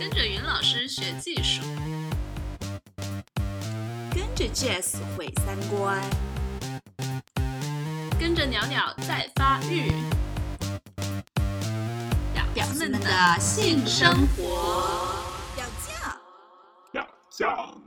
[0.00, 1.60] 跟着云老师学技术，
[4.10, 6.00] 跟着 Jazz 毁三观，
[8.18, 9.92] 跟着鸟鸟在发育，
[12.32, 15.12] 表们的性生活
[15.54, 16.16] 表酱。
[16.90, 17.82] 表酱。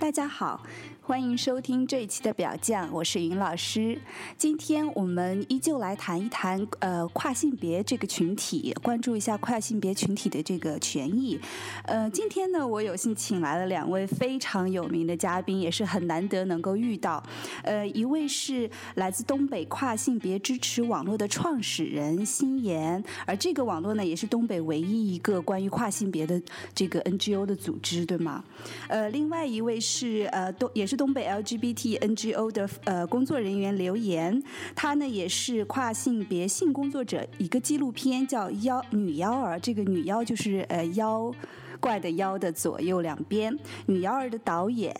[0.00, 0.66] 大家好，
[1.06, 3.96] 欢迎收听这一期的表酱，我是云老师。
[4.36, 11.38] 今天我们依旧来谈一谈呃跨性别这个群体，关注一下跨性别群体的这个权益。
[11.84, 17.22] 呃，今天呢，我有幸请来了两位非常有名的嘉宾，也是很难得能够遇到。
[17.62, 26.42] 呃，一位是来自东北跨性别支持网络的创始人辛言，而这个网络呢，也是东北唯一一个关于跨性别的
[26.74, 28.42] 这个 NGO 的组织，对吗？
[28.88, 34.42] 呃，另外一位是呃东也是东北 LGBT NGO 的呃工作人员留言，
[34.74, 41.32] 他呢也是跨性别性工作者，一个纪录片叫《妖女妖儿》，这个女妖就是呃妖。
[41.78, 44.94] 怪的妖的左右两边，女妖儿的导演。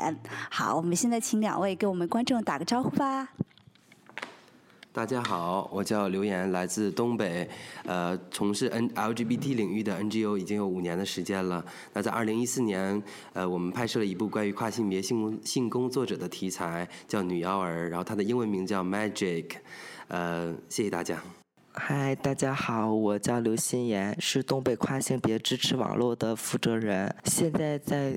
[0.51, 3.31] 好，我们现在请两位给我们观众打个招呼吧。
[4.97, 7.47] 大家好，我叫刘岩，来自东北，
[7.85, 11.63] 呃，从事 N LGBT 领域的 NGO 已经有五年的时间了。
[11.93, 13.03] 那在二零一四年，
[13.35, 19.45] 呃，我们拍摄了一部关于跨性别性性工作者的题材，叫《女妖儿》，然后它的英文名叫 Magic。
[20.09, 21.23] 呃，谢谢大家。
[21.75, 28.17] 嗨，大家好，我叫刘新言，是东北跨性别支持网络的负责人，现在在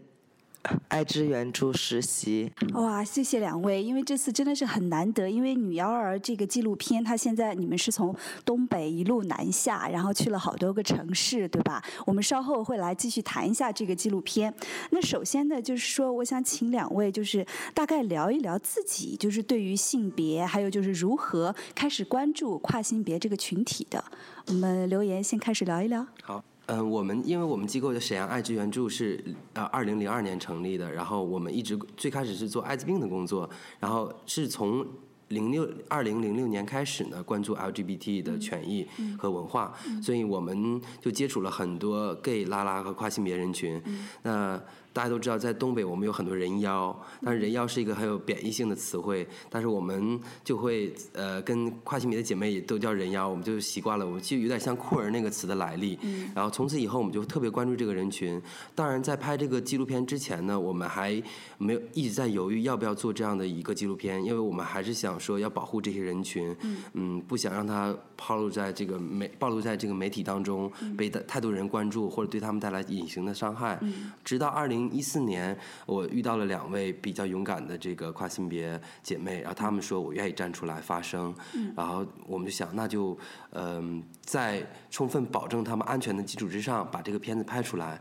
[0.88, 2.52] 爱之援助实习。
[2.74, 11.84] 哇，谢谢两位，因为这次真的是很难得，因为《女幺儿》这个纪录片，它现在你们是从东北一路南下，然后去了好多个城市，对吧？
[12.06, 14.54] 我们稍后会来继续谈一下这个纪录片。
[14.92, 24.04] 那首先呢，就是说，我想请两位就是大概聊一聊自己，就是对于性别，还有就是如何开始关注跨性别这个群体的。
[24.48, 26.06] 我们留言先开始聊一聊。
[26.23, 29.23] 好，嗯、我们因为我们机构的沈阳爱之援助是
[29.54, 33.49] 呃二零零二年成立的，然后我们一直最开始是做艾滋病的工作，
[33.80, 34.86] 然后是从
[35.30, 43.82] 零六二零零六年开始呢，关注 LGBT 的权益和文化，所以我们就接触了很多 gay、拉拉和跨性别人群。
[44.23, 44.60] 那
[44.92, 55.98] 大家都知道，在东北我们有很多人妖，但是人妖是一个很有贬义性的词汇，但是我们就会呃跟跨性别的姐妹也都叫人妖，我们就习惯了，我们就有点像酷儿那个词的来历。
[56.02, 58.42] 嗯然后从此以后，我们就特别关注这个人群。
[58.76, 61.21] 当然，在拍这个纪录片之前呢，我们还
[61.58, 66.56] 没有一直在犹豫要不要做这样的一个纪录片，因为我们还是想说要保护这些人群，
[66.94, 73.77] 嗯，不想让他暴露在这个媒暴露在这个媒体当中，被太多人关注或者对他们带来隐形的伤害。
[73.82, 81.34] 嗯直到二零一四年，我遇到了两位比较勇敢的这个跨性别姐妹，然后她们说我愿意站出来发声，
[81.76, 83.18] 然后我们就想那就
[83.52, 88.00] 嗯、在充分保证他们安全的基础之上，把这个片子拍出来。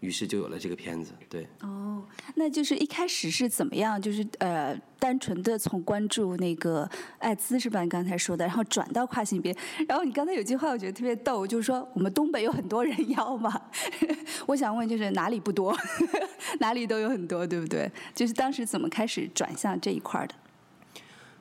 [0.00, 1.46] 于是就有了这个片子，对。
[1.60, 2.02] 哦，
[2.34, 4.00] 那就是一开始是怎么样？
[4.00, 6.88] 就是呃，单纯的从关注那个
[7.18, 7.82] 艾滋是吧？
[7.82, 9.54] 你刚才说的，然后转到跨性别。
[9.86, 13.60] 然后你刚才有句话我觉得特别逗，就是说我们东北有很多人妖嘛。
[14.46, 15.76] 我想问，就是哪里不多？
[16.60, 17.90] 哪里都有很多，对不对？
[18.14, 20.34] 就是当时怎么开始转向这一块儿的？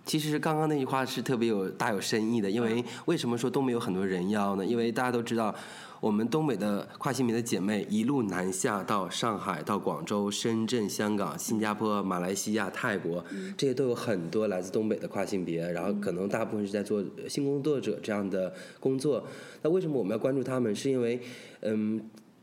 [0.06, 4.66] 其实刚刚那句话是特别有大有深意的，因为为什么说东北有很多人妖呢？
[4.66, 5.54] 因为大家都知道，
[6.02, 13.24] 我们东北的跨性别的姐妹一路南下到上海、到广州、深圳、香港、新加坡、马来西亚、泰国，
[13.58, 19.26] 这些都有很多来自东北的跨性别，然后可能大部分是在做性工作者这样的工作。
[19.62, 20.74] 那为什么我们要关注他们？
[20.74, 21.20] 是因为，
[21.62, 22.02] 嗯，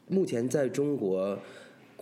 [0.09, 1.39] 目前在中国。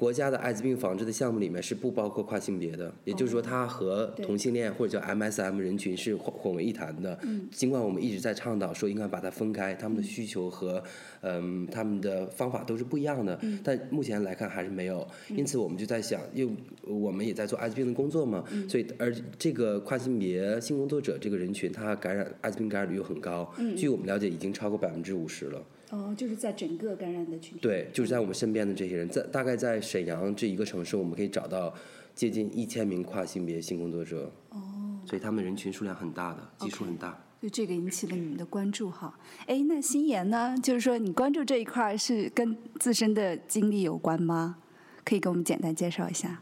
[0.05, 7.19] 国家的艾滋病防治的项目里面是不包括跨性别的，也就是说，它和同性恋或者叫 MSM 人群是混混为一谈的。
[7.51, 10.83] 尽管我们一直在倡导说应该把它分开，他们的需求和
[11.23, 11.67] 嗯。
[11.71, 15.07] 他们的方法都是不一样的，但目前来看还是没有。
[15.31, 25.63] 因此，我们就在想，因为我们也在做艾滋病的工作嘛，所以而这个跨性别性工作者这个人群，他感染艾滋病感染率又很高，据我们了解，已经超过百分之五十了。
[25.95, 27.61] 哦，就是在整个感染的群体。
[27.61, 31.73] 对，就是在我们身边的这些人，在大概在沈阳这一个城市，我们可以找到
[32.15, 34.33] 接近一千名跨性别性工作者。
[34.51, 37.17] 哦，所以他们人群数量很大的，基数很大。
[37.41, 39.17] 就这个引起了你们的关注哈。
[39.47, 40.57] 哎，那心妍呢？
[40.61, 44.57] 就是说你关注这一块是跟自身的经历有关吗？
[45.05, 46.41] 可以给我们简单介绍一下。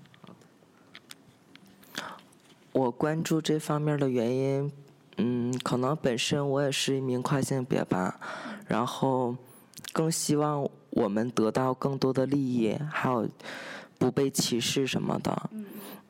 [2.73, 4.73] 我关注这方面的原因，
[5.19, 8.19] 嗯，可能本身我也是一名跨性别吧，
[8.67, 9.37] 然后
[9.93, 13.29] 更希望我们得到更多的利益，还有
[13.99, 15.51] 不被歧视什么的。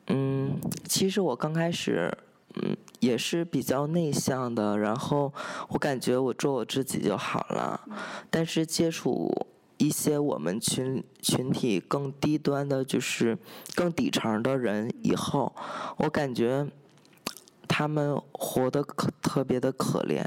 [0.07, 2.11] 嗯，其实我刚开始
[2.55, 5.33] 嗯，也是比较内向的，然后
[5.69, 7.81] 我感觉我做我自己就好了。
[8.29, 9.47] 但是接触
[9.77, 13.37] 一些我们群群体更低端的，就是
[13.75, 15.53] 更底层的人以后，
[15.97, 16.67] 我感觉
[17.75, 20.23] 他们活得可特别的可怜。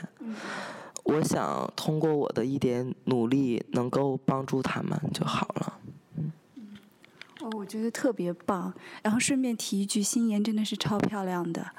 [1.05, 5.79] 我想通过我的一点努力，能够帮助他们就好了。
[7.43, 8.75] 哦，我觉得特别棒。
[9.01, 11.65] 然后顺便提一句，心妍真的是超漂亮的，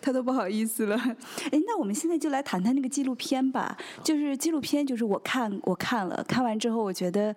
[0.00, 0.96] 她都不好意思了。
[1.50, 3.76] 哎，那我们现在就来谈谈那个纪录片吧。
[4.04, 7.34] 就是纪录片，就是我看我看了，看完之后我觉得。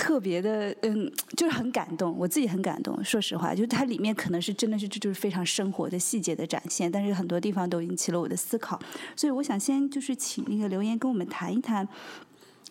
[0.00, 3.04] 特别的，嗯，就是很感动，我自己很感动。
[3.04, 8.80] 说实话，就是它里面可能是真的是这就是非常生活的细节的展现，但是很多地方都引起了我的思考。
[9.14, 11.86] 所以我想先就是请那个留言跟我们谈一谈，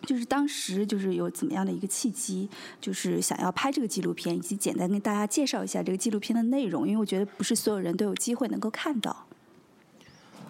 [0.04, 2.48] 就是当时就是有怎么样的一个契机，
[2.80, 9.26] 就是想要拍这个纪录片，以及简单跟大家介绍一下这个纪录片的内容，因为我觉得不是所有人都有机会能够看到。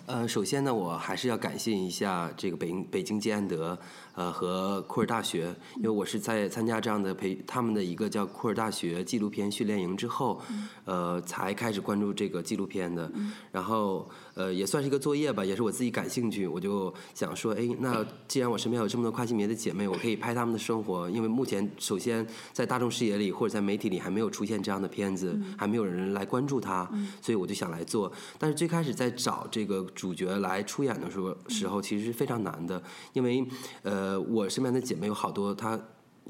[0.07, 3.79] 呃，首先呢，我还是要感谢一下这个北京北京吉安德。
[4.21, 5.47] 呃，和库尔大学，
[5.77, 10.39] 因为我是在参加这样的培他们的一个叫库尔大学纪录片训练营之后，
[10.85, 13.11] 呃，才开始关注这个纪录片的。
[13.51, 21.09] 然后呃，也算是一个作业吧，也是我自己感兴趣，我就想说，哎，那既然我身边有这么多跨性别的姐妹，我可以拍她们的生活。
[21.09, 26.87] 因为目前首先在大众视野里或者在媒体里还没有出现这样的片子，还没有人来关注它，
[27.23, 28.13] 所以我就想来做。
[28.39, 32.83] 但是最开始在找这个主角来出演的时候，时候其实是非常难的，
[33.15, 33.43] 因为
[33.81, 34.10] 呃。
[34.11, 35.79] 呃，我身边的姐妹有好多，她。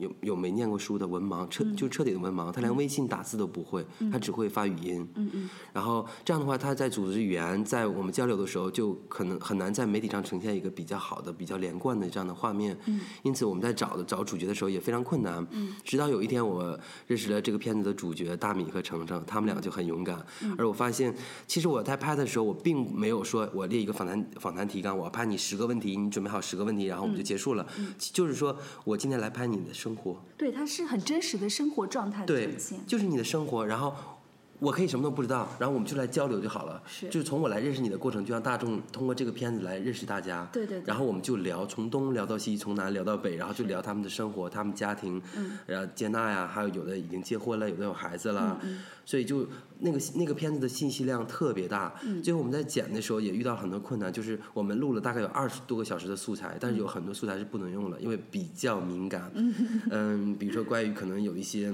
[0.01, 5.07] 有有没念过书的文盲，彻就彻底的文盲，他连微信打字都不会，他只会发语音。
[5.15, 5.51] 嗯嗯。
[5.75, 12.77] 然后这样的话，他在组织语言，在我们交流的时候，就可能很难在媒体上呈现一个比较好的、比较连贯的这样的画面。
[12.87, 13.01] 嗯。
[13.23, 15.47] 因此，我们在找的找主角的时候也非常困难。
[15.51, 15.75] 嗯。
[15.85, 20.25] 直到有一天，我认识了这个片子的主角大米和程程，他们俩就很勇敢。
[20.43, 20.55] 嗯。
[20.57, 21.15] 而我发现，
[21.47, 27.67] 其实我在拍的时候，我并没有说我列一个访谈访谈提纲，我要拍你十个问题，你准备好十个问题，然后我们就结束了。
[27.77, 27.93] 嗯。
[27.99, 30.17] 就是说我今天来拍你的生活。
[30.37, 32.81] 对，它是很真实的生活状态的呈现。
[32.87, 33.95] 就是你的生活，然后
[34.61, 36.83] 我可以什么都不知道，然后我们就来交流就好了。
[36.87, 40.49] 是，就是从我来认识你的过程，就让大众通过这个片子来认识大家。
[40.53, 40.83] 对对。
[40.85, 45.21] 然后我们就聊，从东聊到西，从南聊到北，然后就聊他们的生活、他们家庭，
[45.67, 49.47] 然后接纳呀，还有有的已经结婚了，有的有孩子了，嗯所以就。
[49.83, 51.91] 那个那个片子的信息量特别大，
[52.23, 59.33] 最后我们在剪的时候也遇到很多困难，就是我们录了大概有二十多个小时的素材，但是有很多素材是不能用了，因为比较敏感。
[59.91, 61.73] 嗯，比如说关于可能有一些。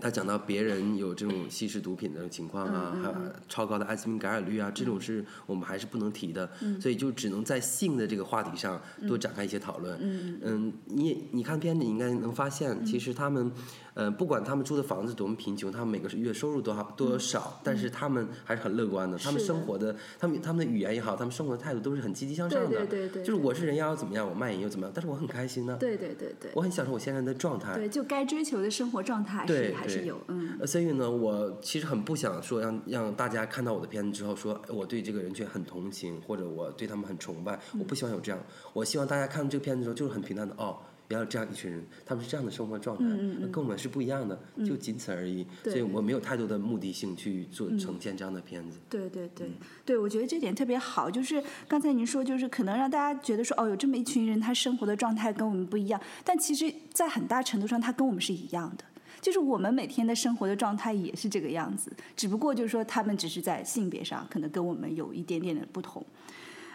[0.00, 3.14] 他讲到别人有这种吸食毒品的情况啊，还有
[3.48, 6.50] 超高的艾滋病感染率啊，这种是我们还是不能提的，
[6.80, 9.96] 所以就只能在性的这个话题上多展开一些讨论。
[10.42, 13.52] 嗯，你你看片子，你应该能发现，其实他们，
[13.94, 19.18] 呃，不管他们住的房子多么贫穷，他们每个月收入多少多少，但是他们还是很乐观的。
[19.18, 22.86] 他们生活的，他们他们的语言也好，他们生活的态度都是很积极向上的。
[22.86, 23.22] 对对对。
[23.22, 25.76] 就是我是人妖怎么样，我卖淫又怎么样，但是我很开心呢。
[25.78, 26.50] 对对对对。
[26.54, 27.74] 我很享受我现在的状态。
[27.74, 30.66] 对，就该追求的生活状态是还是有，嗯。
[30.66, 37.60] 所以呢，我其实很不想说让让大家看到我的片子之后说我对这个人群很同情，或者我对他们很崇拜。
[37.78, 38.40] 我不希望有这样。
[38.72, 40.78] 我希望大家看这个片子的时候就是很平淡的哦，
[41.12, 43.04] 原来有这样一群人，他们是这样的生活状态，
[43.52, 45.46] 跟我们是不一样的，就仅此而已。
[45.62, 48.78] 所以我没有太多的目的性去做呈现这样的片子。
[48.88, 49.50] 对对对，
[49.84, 51.10] 对我觉得这点特别好。
[51.10, 58.84] 就是刚才您说，就是可能让大家觉得说哦，有这么一群人，他生活的状态跟我们不一样，但其实，在很大程度上，他跟我们是一样的。
[59.20, 66.04] 就是我们每天的生活的状态也是这个样子，只不过就是说他们只是在性别上可能跟我们有一点点的不同。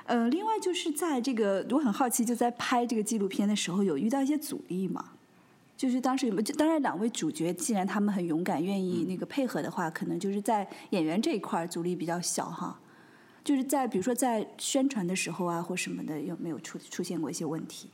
[0.08, 5.12] 呃，另外就是在这个我很好奇，就在拍这个纪录片的时候有遇到一些阻力吗？
[5.76, 6.56] 就是当时有没有？
[6.56, 12.80] 当然两位主角既然他们很勇敢，愿意那个配合的话，可能就是在演员这一块阻力比较小哈。
[13.44, 17.90] 就是在比如说在宣传的时候啊或什么的，有没有出出现过一些问题？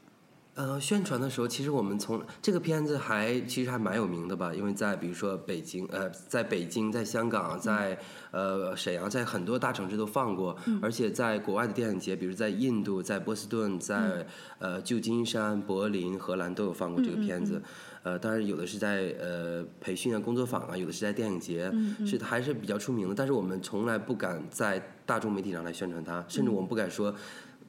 [0.55, 7.97] 呃，宣传的时候，其实我们从这个片子还其实还蛮有名的吧，因为在比如说北京，呃，在北京，在香港，在
[8.29, 14.23] 呃沈阳，在很多大城市都放过，而且在国外的电影节，比如在印度，在波士顿，在
[14.59, 17.59] 呃旧金山、柏林、荷兰都有放过这个片子。
[18.03, 21.73] 呃，当然有的是在呃培训啊、工作坊啊，有的是在电影节，
[22.05, 23.15] 是还是比较出名的。
[23.15, 27.15] 但是我们从来不敢在大众媒体上来宣传它，甚至我们不敢说。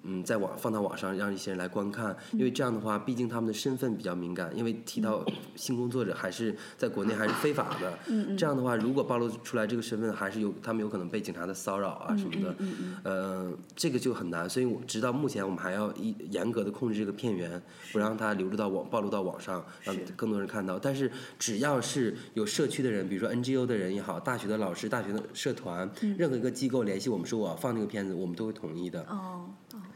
[0.04, 5.25] 嗯，在网放到网上让一些人来观看，因为这样的话，毕竟他们的身份比较敏感，因为提到
[5.56, 7.99] 性工作者还是在国内还是非法的。
[8.08, 12.54] 嗯这样的话，如果暴露出来这个身份，还是有他们有可能被警察的骚扰啊什么的。
[12.58, 17.61] 嗯嗯呃，这个就很难，所以我直到目前我们还要一严格的控制这个片源，
[17.92, 20.78] 不让它流入到网暴露到网上，让更多人看到。
[20.78, 29.00] 但是只要是有社区的人，比如说 NGO 的人也好，大学的老师、大学的社团，任何一个机构联系我们说我要放这个片子，我们都会同意的。
[29.08, 29.46] 哦，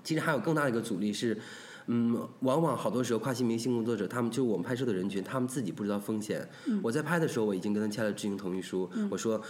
[0.03, 1.39] 其实还有更大的一个阻力是，
[1.87, 6.49] 嗯，往往好多时候跨性明星工作者，他们就我们拍摄的人群，他们自己不知道风险。
[6.83, 9.41] 我在拍的时候，我已经跟他签了知情同意书，我说。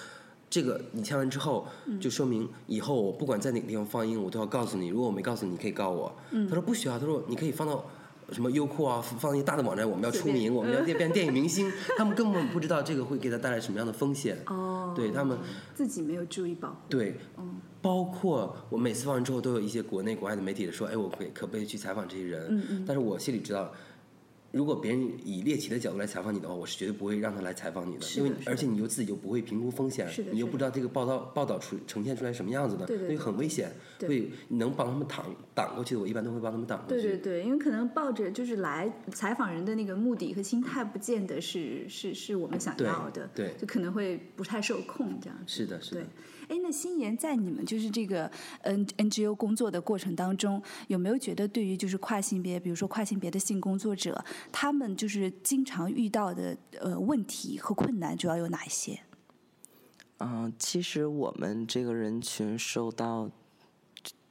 [0.51, 1.69] 这个你签完之后，
[2.01, 4.87] 就说明以后我不管在哪个地方放映，我都要告诉你。
[4.87, 6.11] 如果我没告诉你，你可以告我。
[6.49, 7.85] 他说不需要，他说你可以放到
[8.33, 11.73] 什么优酷啊，放一些大的网站，我们要出名，我们要变变电影明星。
[11.97, 14.39] 他们根本不知道这个会给他带来什么样的风险。
[14.47, 15.39] 哦，对他们
[15.75, 16.77] 自己没有注意保护。
[16.89, 17.17] 对，
[17.81, 22.47] 包括我每次放完之后，都有一些国内国外的媒体说，哎，我可以可不可以去采访这些人？
[22.51, 23.73] 嗯嗯但是我心里知道，
[24.51, 33.71] 如果别人以猎奇的角度来采访你的话，我是绝对不会让他来采访你的，因为而且你又自己又不会评估风险，你又不知道这个报道报道出呈现出来什么样子的，所以很危险。
[33.99, 37.03] 对所以你能帮他们挡挡过去的，我一般都会帮他们挡过去。
[37.03, 45.39] 对对对，因为可能抱着就是来采访人的那个目的和心态，不见得是是是我们想要的，对就可能会不太受控这样。
[45.47, 46.09] 是的，是对的。，
[46.49, 48.31] 哎，那新妍在你们就是这个
[48.63, 59.01] N NGO 工作的过程当中，有没有觉得对于就是跨性别，比如说跨性别的性工作者，他们就是经常遇到的呃问题和困难主要有哪一些？
[60.21, 63.31] 嗯，其实我们这个人群受到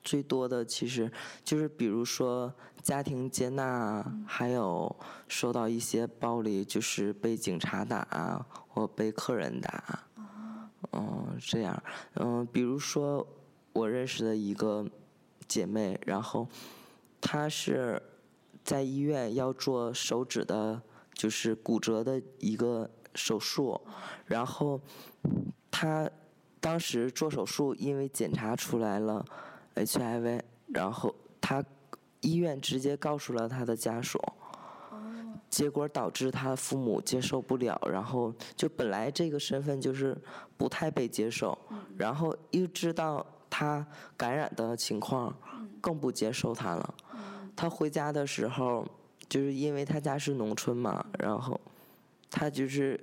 [0.03, 1.11] 最多的，其实
[1.43, 4.93] 就是比如说家庭接纳啊，还有
[5.27, 10.06] 受到一些暴力，就是被警察打啊，或被客人打。
[10.97, 11.83] 嗯，这样，
[12.15, 13.25] 嗯，比如说
[13.71, 14.83] 我认识的一个
[15.47, 16.47] 姐妹，然后
[17.21, 18.01] 她是
[18.63, 20.81] 在医院要做手指的，
[21.13, 23.79] 就是骨折的一个手术，
[24.25, 24.81] 然后
[25.69, 26.09] 她
[26.59, 29.23] 当时做手术，因为检查出来了
[29.75, 30.41] HIV，
[30.73, 31.63] 然后她
[32.21, 34.19] 医院直接告诉了她的家属。
[35.49, 40.17] 结果导致他父母接受不了，然后就本来这个身份就是
[40.57, 41.57] 不太被接受，
[41.97, 43.85] 然后又知道他
[44.15, 45.33] 感染的情况，
[45.79, 46.93] 更不接受他了。
[47.55, 48.85] 他回家的时候，
[49.27, 51.59] 就是因为他家是农村嘛，然后
[52.29, 52.99] 他就是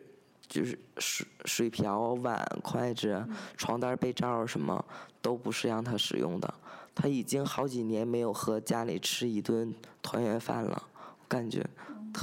[0.47, 4.85] 就是水水瓢、碗、筷子、床单、被罩什么
[5.21, 6.55] 都不是让他使用的。
[6.95, 10.81] 他已经好几年没有和家里吃一顿团圆饭了，
[11.27, 11.67] 感觉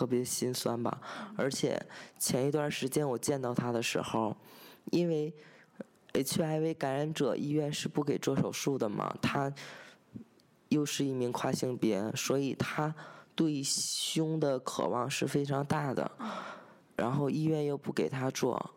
[0.01, 0.99] 特别心酸吧。
[1.37, 1.79] 而且
[2.17, 4.35] 前一段时间我见到他的时候，
[4.89, 5.31] 因为
[6.11, 9.53] HIV 感染者医院是不给做手术的嘛，他
[10.69, 12.95] 又是一名跨性别，所以他
[13.35, 16.11] 对胸的渴望是非常大的。
[16.95, 18.73] 然后医院又不给他做，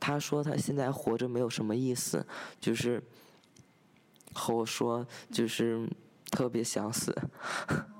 [0.00, 2.26] 他说他现在活着没有什么意思，
[2.58, 3.00] 就是
[4.32, 5.88] 和我说就是
[6.32, 7.14] 特别想死。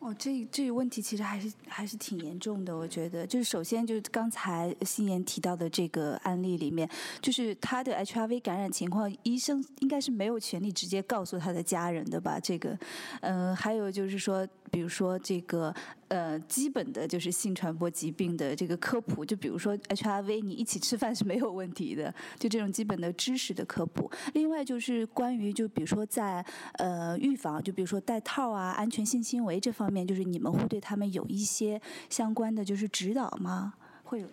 [0.00, 3.26] 哦，这这个问题其实还是还是挺严重的，我觉得。
[3.26, 6.88] 就是首先就是刚才新妍提到的这个案例里面，
[7.20, 12.38] 就是他的 HIV 感染情况，医生应该是没有权利直接告诉他的家人的吧？
[12.38, 12.78] 这个，
[13.22, 15.74] 嗯，还有就是说，比如说这个
[16.08, 24.10] 呃基本的就是性传播疾病的这个科普，就比如说 HIV，你一起吃饭是没有问题的， 就这种基本的知识的科普。
[24.34, 33.74] 另外就是关于就比如说在呃预防，就比如说戴套啊、安全性行为这方面，就是你们会对他们有一些相关的就是指导吗？
[34.04, 34.26] 会有？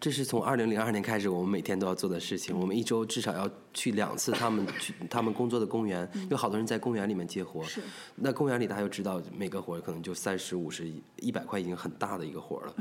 [0.00, 2.58] 这是从二零零二年开始，我们每天都要做的事情。
[2.58, 7.62] 我们一周至少要去两次他们去他们工作的公园，有好多人在公园里面接活。
[7.64, 7.80] 是
[8.16, 12.74] 那公园里大家就知道，每个活可能就三十五十、一百块已经很大的一个活了。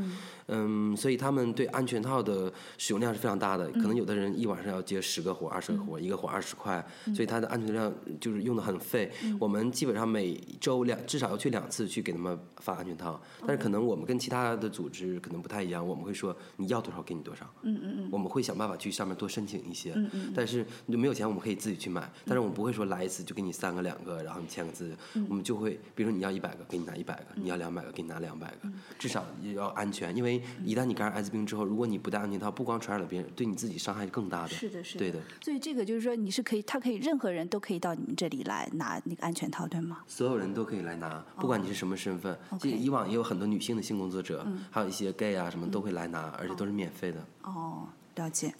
[0.47, 3.69] 嗯所以他们对安全套的使用量是非常大的。
[3.71, 9.11] 可能有的人一晚上要接十个活、二十个活，一个活二十块，所以他的安全量就是用的很费。
[9.39, 17.45] 我们基本上每周两至少要去两次去给他们发安全套，但是可能我们跟其他的组织可能不太一样，我们会说你要多少给你多少。
[17.61, 34.49] 嗯嗯嗯我们会想办法去上面多申请一些，嗯嗯但是你就没有钱，我们可以自己去买，但是我们不会说来一次就给你三个两个，然后你签个字，嗯我们就会，比如说你要一百个，给你拿一百个，你要两百个，给你拿两百个，至少也要安全，因为一旦你感染艾滋病之后，如果你不戴安全套，不光传染了别人，对你自己伤害更大的。
[34.49, 34.99] 是的，是的。
[34.99, 35.19] 对的。
[35.41, 39.99] 所以这个就是说，你是可以，他可以任何人都可以到你们这里来拿那个安全套，对吗？
[40.07, 42.33] 所有人都可以来拿，不管你是什么身份。
[42.33, 47.25] 哦 OK 以往也有很多女性的性工作者，还有一些 gay 啊什么都会来拿，而且都是免费的。
[47.43, 48.53] 哦，了解。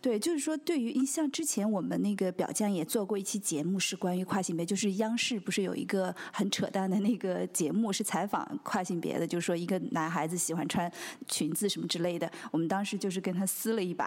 [0.00, 10.90] 对，就是说，对于像之前我们那个表匠也做过一期节目，是关于跨性别，就是央视不是有一个很扯淡的那个节目，是采访跨性别的，就是说一个男孩子喜欢穿
[11.26, 12.30] 裙子什么之类的。
[12.52, 14.06] 我们当时就是跟他撕了一把，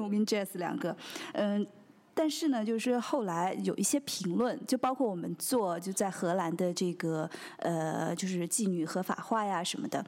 [0.00, 0.96] 我跟 Jess 两个，
[1.32, 1.66] 嗯。
[2.14, 7.28] 但是呢，就是后来有一些评论，就包括我们做就在荷兰的这个
[7.58, 10.02] 呃，就是妓女合法化呀什么的，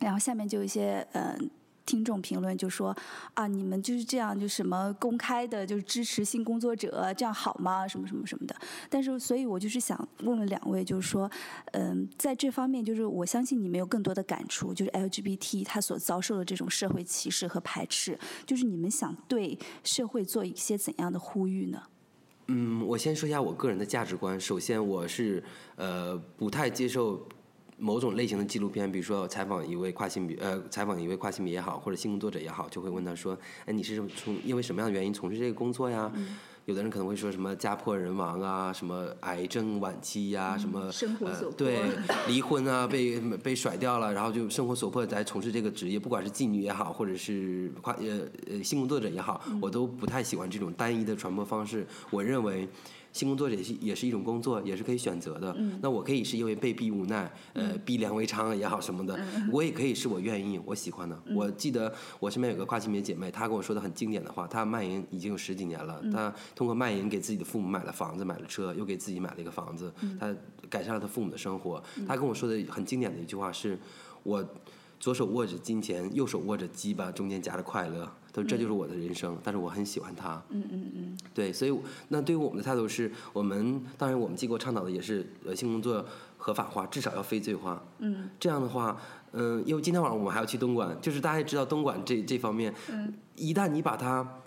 [0.00, 1.48] 然后下面就一些嗯。
[1.84, 2.96] 听众评论就说
[3.34, 7.86] 啊，你们就是这样，就什么公开的，就支持性工作者，这样好吗？
[7.86, 8.54] 什么什么什么的。
[8.88, 11.30] 但是，所以我就是想问问两位，就是说，
[11.72, 21.82] 嗯，在这方面，就是我相信你们有更多的感触，就是 LGBT 他所遭受的这种社会歧视和排斥，就是你们想对社会做一些怎样的呼吁呢？
[22.48, 24.38] 嗯，我先说一下我个人的价值观。
[24.40, 25.42] 首先，我是
[25.76, 27.26] 呃不太接受。
[27.82, 33.36] 某种类型的纪录片，比如说采访一位跨性别，呃，采访一位跨性别也好，或者性工作者也好，就会问他说
[33.66, 36.10] ：“哎，你是从因为什么样的原因从事这个工作呀？”
[36.66, 41.80] 有的人可能会说什么家破人亡啊，什么癌症晚期呀，什么生活所迫，对，
[42.28, 51.84] 离婚啊，被被甩掉了，然后就生活所迫来从事这个职业，不管是妓女也好，或者是跨呃呃性工作者也好，我都不太喜欢这种单一的传播方式。
[52.10, 52.68] 我认为。
[53.12, 55.54] 性工作者也是也是一种工作，也是可以选择的。
[55.80, 59.18] 那我可以是因为被逼无奈，呃，逼良为娼也好什么的。
[59.52, 61.22] 我也可以是我愿意，我喜欢的。
[61.34, 64.46] 我记得我身边有个跨性别姐妹，她跟我说的很经典的话。
[64.46, 69.92] 她卖淫已经有十几年了，她通过卖淫给自己的父母买了房子，买了车，又给自己买了一个房子。
[70.18, 70.34] 她
[70.70, 71.82] 改善了她父母的生活。
[72.08, 73.78] 她跟我说的很经典的一句话是：
[74.22, 74.42] 我
[74.98, 78.10] 左手握着金钱，右手握着鸡巴，中间夹着快乐。
[78.32, 81.18] 他说：“这就是我的人生，但是我很喜欢他。”嗯嗯嗯。
[81.34, 86.04] 对，所以那对于我们的态度是，我们当然我们机构倡导的也是呃性工作
[86.38, 87.82] 合法化，至少要非罪化。
[87.98, 88.30] 嗯。
[88.40, 88.96] 这样的话，
[89.32, 92.74] 嗯，因为今天晚上我们还要去东莞，就是大家也知道东莞这这方面，
[93.36, 94.38] 一旦你把它。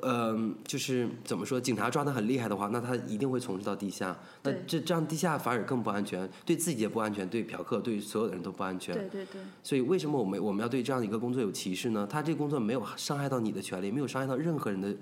[0.00, 4.16] 呃，就是怎么说，警察抓的很厉害的话，那他一定会从事到地下。
[4.42, 8.94] 那这这样地下反而更不安全，对自己也不安全，对嫖客，对所有的人都不安全。
[8.94, 9.40] 对对对。
[9.62, 12.08] 所以为什么我们我们要对这样的一个工作有歧视呢？
[12.10, 14.96] 他这个工作没有伤害到你的权利，没有伤害到任何人的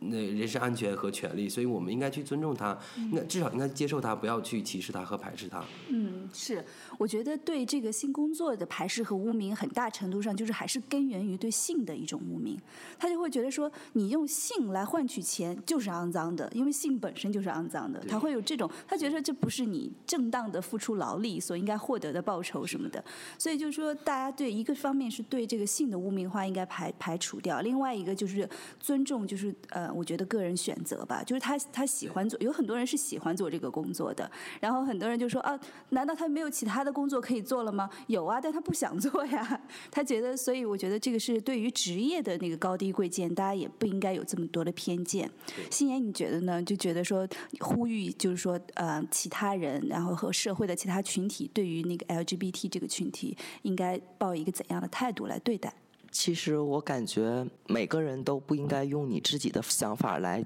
[0.00, 5.64] 那人身安全和权利，所以我们应该去尊重他，应该至少应该接受他，不要去歧视他和排斥他。
[5.90, 6.64] 嗯，是，
[6.98, 12.58] 我觉得对这个性工作的排斥和污名，很大程度上就是还是根源于对性的一种污名，
[12.98, 14.07] 他就会觉得说你。
[14.08, 18.00] 用性来换取钱就是肮脏的，因为性本身就是肮脏的。
[18.08, 23.02] 他会有这种，他觉得这不是你正当的付出劳力所应该获得的报酬什么的。
[23.38, 31.22] 所以就是说，大家对一个方面是对这个性的污名化应该排排除掉，另外一个就是尊重，就是呃，我觉得个人选择吧。
[31.22, 34.30] 就是他他喜欢做，有很多人是喜欢做这个工作的。
[34.60, 35.58] 然后很多人就说啊，
[35.90, 37.90] 难道他没有其他的工作可以做了吗？
[38.06, 39.60] 有啊，但他不想做呀。
[39.90, 43.98] 他觉得，所以我觉得这个是对于职业的那个高低贵贱，大家也不应。
[43.98, 45.28] 该有这么多的偏见，
[45.72, 46.62] 心妍，你觉得呢？
[46.62, 47.26] 就觉得说
[47.58, 55.74] 呼吁，就是说呃，其他人，然后和社会的其他群体，对于那个 LGBT 这个群体，应该抱一个怎样的态度来对待？
[56.12, 60.44] 其实我感觉每个人都不应该用你自己的想法来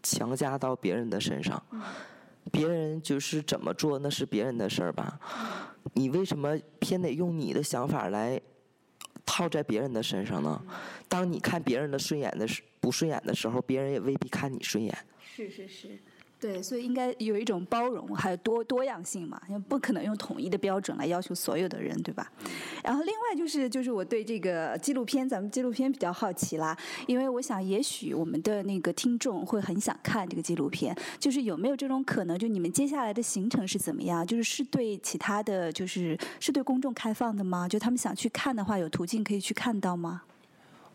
[0.00, 1.60] 强加到别人的身上，
[2.52, 5.18] 别人就是怎么做那是别人的事儿吧，
[5.94, 8.40] 你为什么偏得用你的想法来？
[9.26, 10.62] 套在别人的身上呢？
[11.08, 14.96] 当你看别人的顺眼的时不顺眼的时候，别人也未必看你顺眼。
[15.22, 15.98] 是是是。
[16.44, 22.30] 对，所以应该有一种包容，还有多多样性嘛，因为不可能用统一的标准来要求所有的人，对吧？
[22.82, 26.76] 然后另外就是，就是我对这个纪录片，咱们纪录片比较好奇啦，
[27.06, 32.38] 因为我想，也许我们的那个听众会很想看这个纪录片，就是有没有这种可能？
[32.38, 34.26] 就你们接下来的行程是怎么样？
[34.26, 37.66] 就是是对其他的就是是对公众开放的吗？
[37.66, 40.20] 就他们想去看的话，有途径可以去看到吗？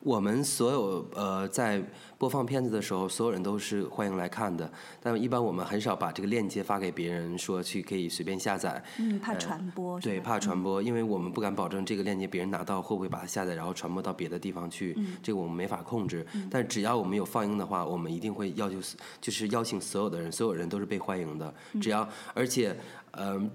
[0.02, 1.84] 我们所有呃在
[2.18, 4.72] 播放片子的时候，所有人都是欢迎来看的。
[5.02, 8.82] 但一般我们很少把这个链接发给别人，说去可以随便下载。
[8.98, 10.00] 嗯，怕传播。
[10.00, 14.94] 对，怕传播，因为我们不敢保证这个链接别人拿到会不会把它下载，然后传播到别的地方去。
[14.98, 15.18] 嗯。
[15.22, 16.26] 这个我们没法控制。
[16.34, 16.48] 嗯。
[16.50, 18.78] 但只要我们有放映的话，我们一定会要求，
[19.20, 21.54] 就是邀请所有的人，所有人都是被欢迎的。
[21.82, 22.76] 只要，而且，
[23.12, 23.50] 嗯。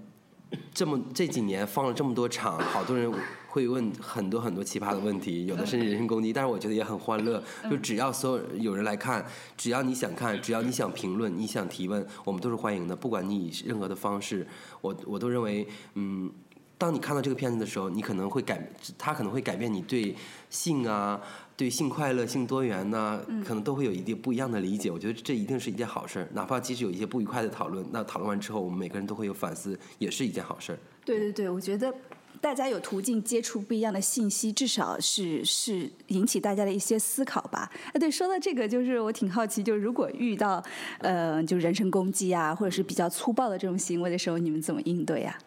[0.72, 3.12] 这么这几年放了这么多场，好多人
[3.48, 7.42] 会问很多很多奇葩的问题，有的甚至人身攻击，但是我觉得也很欢乐。
[7.70, 9.24] 就只要所有有人来看，
[9.56, 12.94] 只要你想看，只要你想评论，你想提问，我们都是欢迎的。
[12.94, 14.46] 不管你以任何的方式，
[14.80, 16.32] 我我都认为，嗯。
[16.76, 20.14] 当你看到这个片子的时候，你可能会改，它可能会改变你对
[20.50, 21.18] 性啊、
[21.56, 24.90] 对性快乐、性多元呢，可能都会有一定不一样的理解。
[24.90, 30.78] 我觉得这一定是一件好事儿，哪怕即使有一些不愉快的讨论，那讨论完之后，我们每个人都会有反思，也是一件好事儿。
[31.04, 31.94] 对对对，我觉得。
[32.40, 37.70] 大家有途径接触不一样的信息，至少是是引起大家的一些思考吧。
[37.94, 40.62] 啊，对，说到这个，就是我挺好奇，就是如果遇到
[40.98, 45.38] 呃，就人身攻击啊，或者是比较粗暴的这种行为的时候，你们怎么应对呀、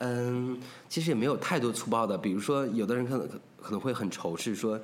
[0.00, 0.58] 嗯，
[0.88, 3.28] 其实也没有太多粗暴的，比如说有的人可能
[3.60, 4.80] 可能会很仇视，说，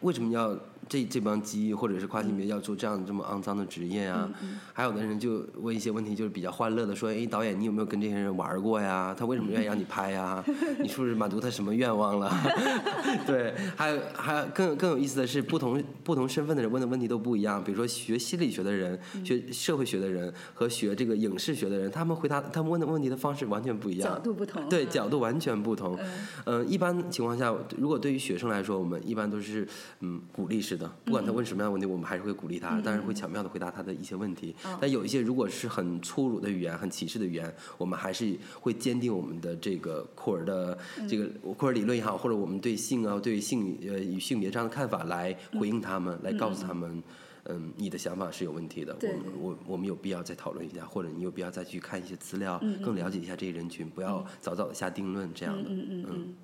[0.00, 0.56] 为什么要
[0.88, 4.28] 这这帮鸡或者是跨性别要做这样这么肮脏的职业啊？
[4.72, 9.14] 还有的人就问一些问题，就是比较欢乐的说，哎，导演你有没有跟这些人玩过呀？
[9.18, 10.42] 他为什么愿意让你拍呀？
[10.80, 12.32] 你是不是满足他什么愿望了？
[13.26, 17.62] 对，还有还有更更有意思的是，不同不同身份的人问的问题都不一样。
[17.62, 25.98] 比如说学心理学的人、学社会学的人和学这个影视学的人，他们回答他们问的问题的方式完全不一样，角度不同对，角度完全不同。
[26.46, 29.66] 嗯、一般情况下，如果对于学生来说，我们一般都是
[30.00, 34.54] 嗯鼓励式的，不管他问什么样的问题，我们还是会鼓励他，但是会巧妙的回答他的一些问题。
[34.80, 47.02] 但有一些如果是很粗鲁的语言、很歧视的语言，我们还是会坚定我们的这个库尔的这个库尔理论也好，或者我们对性啊、对性呃与性别这样的看法来回应他们，来告诉他们。
[47.50, 55.70] 嗯，你的想法是有问题的，我们我我们有必要再讨论一下，或者你有必要再去看一些资料，嗯更了解一下这些人群，不要早早的下定论这样的。
[55.70, 56.34] 嗯嗯。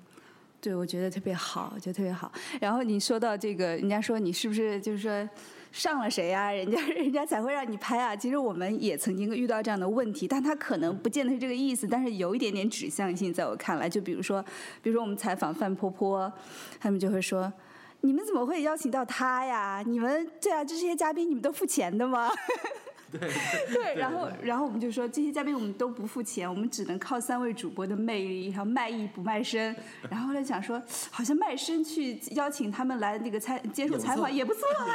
[0.65, 2.31] 对，我觉得特别好，我觉得特别好。
[2.59, 5.29] 然后你说到这个，人家说你是不是就是说
[5.71, 6.51] 上了谁啊？
[6.51, 8.15] 人家 人家才会让你拍啊。
[8.15, 14.43] 其实我们也曾经遇到这样的问题，但他可能不见得是这个意思，但是有一点点指向性，在我看来，就比如说，
[14.81, 16.33] 比如说我们采访范婆婆，
[16.79, 17.53] 他们就会说。
[18.01, 19.83] 你们怎么会邀请到他呀？
[19.85, 22.31] 你们对啊，这些嘉宾你们都付钱的吗？
[23.17, 29.75] 对，然后然后我们就说这些嘉宾我们都不付钱，我们只能靠三位主播的魅力，然后卖艺不卖身。
[30.09, 34.87] 然后后来想说，好像卖身去邀请他们来那个采接受采访 也不错啊，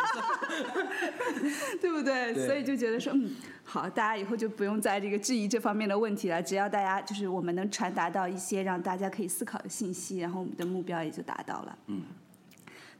[1.80, 2.34] 对不对？
[2.34, 11.78] 对所以就觉得说，嗯，好，大家以后就不用在这个质疑这方面的问题了，只要大家就是我们能传达到一些让大家可以思考的信息，然后我们的目标也就达到了。
[11.86, 12.02] 嗯。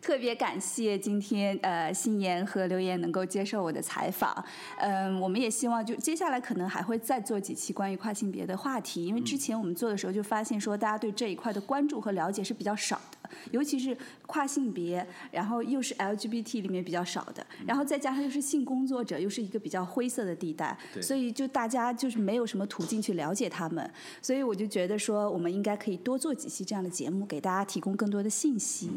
[0.01, 4.45] 特别感谢今天呃新言和刘岩能够接受我的采访，
[4.79, 13.20] 嗯，我们也希望就接下来可能还会再做几期关于跨性别的话题，因为之前我们做的时候就发现说大家对这一块的关注和了解是比较少的，
[13.51, 23.91] 尤其是跨性别，然后又是 LGBT 里面比较少的，然后再加上又是性工作者，又是一个比较灰色的地带，所以就大家就是没有什么途径去了解他们，
[24.21, 28.91] 所以我就觉得说我们应该可以多做几期这样的节目，给大家提供更多的信息。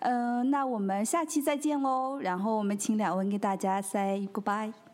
[0.00, 2.18] 嗯、那我们下期再见喽。
[2.20, 4.87] 然后我们请两位跟大家 say goodbye。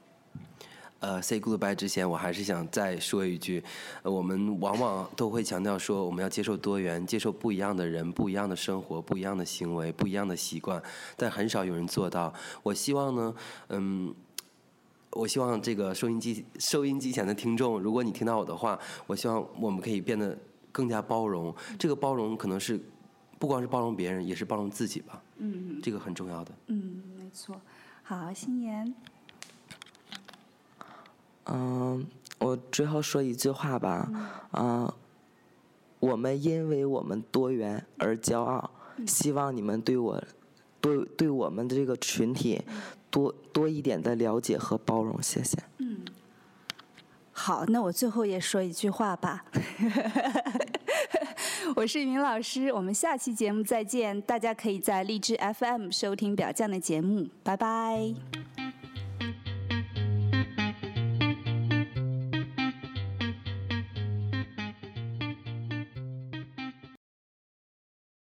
[1.01, 3.63] 呃，say goodbye 之前，我还是想再说一句，
[4.03, 10.83] 呃我们往往都会强调说，我们要接受多元，接受不一样的人、不一样的生活、不一样的行为、不一样的习惯，
[11.17, 12.33] 但很少有人做到。
[12.63, 13.35] 我希望呢，
[13.69, 14.15] 嗯。
[15.17, 18.77] 我希望这个收音机收音机前的听众，如果你听到我的话，
[19.07, 20.37] 我希望我们可以变得
[20.73, 21.55] 更加包容。
[21.79, 22.81] 这个包容可能是
[23.39, 25.23] 不光是包容别人，也是包容自己吧。
[25.37, 26.51] 嗯这个很重要的。
[26.67, 27.55] 嗯，没错。
[28.03, 28.93] 好，新言。
[31.47, 32.07] 嗯，
[32.39, 34.09] 我最后说一句话吧，
[34.53, 34.91] 嗯，
[36.01, 38.71] 我们因为我们多元而骄傲，
[39.07, 40.23] 希望你们对我，
[40.81, 42.63] 对对我们的这个群体
[43.11, 45.59] 多多一点的了解和包容，谢谢。
[45.79, 46.01] 嗯
[47.37, 49.45] 好，那我最后也说一句话吧。
[51.75, 54.23] 我是云老师，我们下期节目再见。
[54.23, 58.44] 大家可以在荔枝 FM 收听表酱的节目，拜拜。